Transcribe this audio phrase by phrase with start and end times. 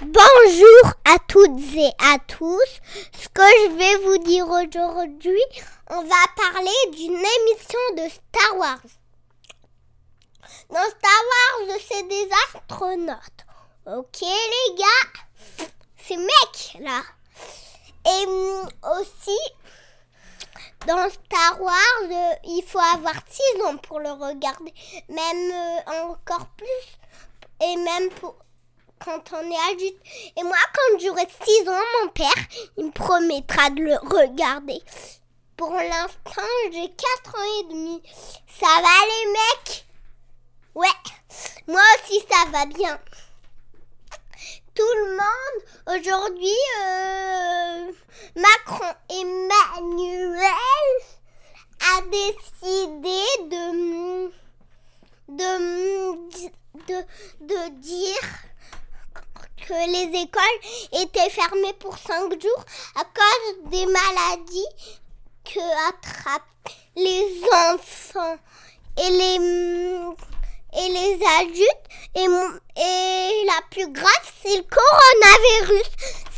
[0.00, 2.80] Bonjour à toutes et à tous.
[3.20, 5.42] Ce que je vais vous dire aujourd'hui,
[5.90, 8.80] on va parler d'une émission de Star Wars.
[10.70, 13.44] Dans Star Wars, c'est des astronautes.
[13.86, 15.66] Ok les gars,
[15.96, 17.02] ces mecs là.
[18.06, 18.68] Et hum,
[19.00, 19.38] aussi,
[20.86, 24.72] dans Star Wars, euh, il faut avoir 6 ans pour le regarder.
[25.08, 26.98] Même euh, encore plus.
[27.60, 28.36] Et même pour
[29.04, 30.00] quand on est adulte.
[30.36, 32.44] Et moi, quand j'aurai 6 ans, mon père,
[32.76, 34.82] il me promettra de le regarder.
[35.56, 36.42] Pour l'instant,
[36.72, 38.02] j'ai 4 ans et demi.
[38.60, 39.84] Ça va les mecs?
[40.74, 40.86] Ouais,
[41.66, 43.00] moi aussi ça va bien.
[44.74, 47.90] Tout le monde, aujourd'hui, euh,
[48.36, 50.50] Macron Emmanuel
[51.80, 53.20] a décidé
[53.50, 54.30] de,
[55.30, 55.52] de,
[56.86, 57.04] de,
[57.40, 58.28] de dire
[59.68, 62.64] que les écoles étaient fermées pour cinq jours
[62.96, 64.66] à cause des maladies
[65.44, 66.42] que attrapent
[66.96, 68.38] les enfants
[68.96, 69.38] et les,
[70.74, 71.88] et les adultes.
[72.14, 72.26] Et,
[73.44, 75.90] la plus grave, c'est le coronavirus.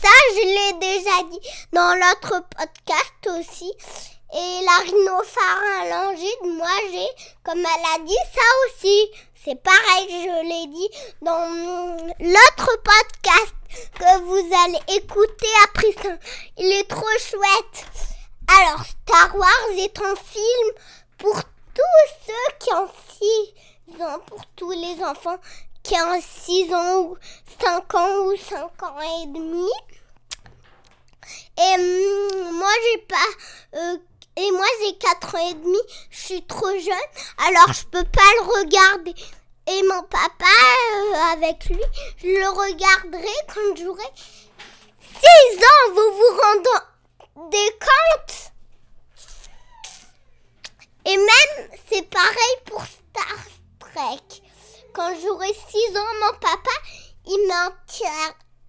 [0.02, 3.72] Ça, je l'ai déjà dit dans l'autre podcast aussi.
[4.32, 7.08] Et la rhinopharyngite, moi j'ai
[7.42, 9.10] comme maladie ça aussi.
[9.42, 10.90] C'est pareil, je l'ai dit
[11.22, 11.48] dans
[12.20, 13.54] l'autre podcast
[13.94, 16.10] que vous allez écouter après ça.
[16.58, 17.86] Il est trop chouette.
[18.48, 20.72] Alors, Star Wars est un film
[21.16, 21.40] pour
[21.72, 22.90] tous ceux qui ont
[23.96, 25.38] 6 ans, pour tous les enfants
[25.82, 27.16] qui ont 6 ans ou
[27.62, 29.70] 5 ans ou 5 ans et demi.
[31.56, 33.96] Et hum, moi, j'ai pas euh,
[34.40, 35.78] et moi, j'ai 4 ans et demi,
[36.10, 37.10] je suis trop jeune,
[37.46, 39.14] alors je peux pas le regarder.
[39.66, 40.46] Et mon papa,
[40.94, 41.82] euh, avec lui,
[42.16, 44.10] je le regarderai quand j'aurai
[44.98, 46.40] 6 ans, vous vous
[47.34, 48.52] rendez compte
[51.04, 53.38] Et même, c'est pareil pour Star
[53.78, 54.42] Trek.
[54.94, 56.76] Quand j'aurai 6 ans, mon papa,
[57.26, 57.70] il m'en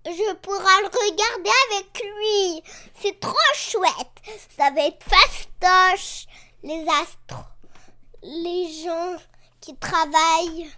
[0.06, 2.64] je pourrai le regarder avec lui.
[3.02, 3.94] C'est trop chouette.
[4.58, 6.26] Ça va être fastoche.
[6.64, 7.46] Les astros,
[8.22, 9.18] les gens
[9.60, 10.70] qui travaillent.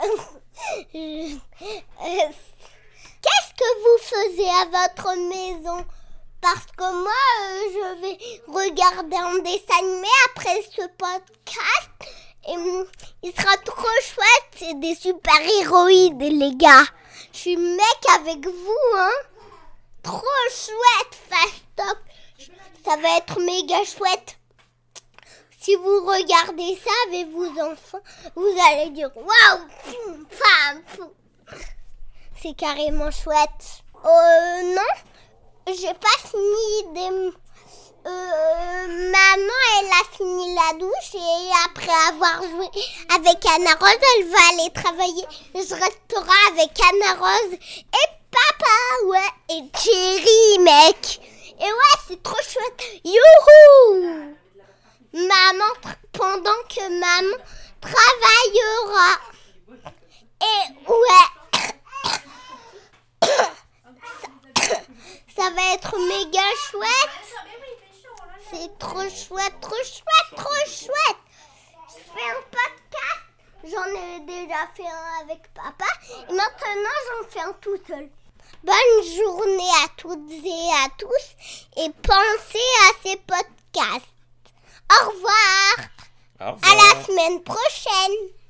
[3.22, 5.84] Qu'est-ce que vous faisiez à votre maison?
[6.40, 8.18] Parce que moi, euh, je vais
[8.48, 11.90] regarder un dessin animé après ce podcast.
[12.48, 12.84] Et hum,
[13.22, 14.50] il sera trop chouette.
[14.56, 16.84] C'est des super-héroïdes, les gars.
[17.32, 19.10] Je suis mec avec vous, hein.
[20.02, 21.98] Trop chouette, Fastoc.
[22.84, 24.36] Ça va être méga chouette.
[25.58, 28.02] Si vous regardez ça avec vos enfants,
[28.36, 29.66] vous allez dire waouh.
[32.42, 33.82] C'est carrément chouette.
[34.04, 34.92] Euh, non,
[35.68, 37.32] j'ai pas fini des
[38.06, 42.68] euh, maman, elle a fini la douche et après avoir joué
[43.14, 45.26] avec Anna Rose, elle va aller travailler.
[45.54, 48.76] Je resterai avec Anna Rose et papa,
[49.06, 51.20] ouais, et Jerry, mec.
[51.60, 52.82] Et ouais, c'est trop chouette.
[53.04, 54.34] Youhou!
[55.12, 55.74] Maman,
[56.12, 57.36] pendant que maman
[57.80, 59.10] travaillera.
[60.40, 61.28] Et ouais.
[65.36, 67.23] ça va être méga chouette.
[68.64, 71.20] C'est trop chouette, trop chouette, trop chouette.
[71.86, 73.20] Je fais un podcast.
[73.62, 75.84] J'en ai déjà fait un avec papa.
[76.30, 78.08] Et maintenant, j'en fais un tout seul.
[78.62, 81.36] Bonne journée à toutes et à tous.
[81.76, 84.08] Et pensez à ces podcasts.
[84.90, 85.76] Au revoir.
[86.40, 86.72] Au revoir.
[86.72, 88.43] À la semaine prochaine.